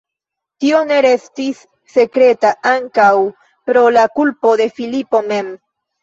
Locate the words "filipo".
4.79-5.21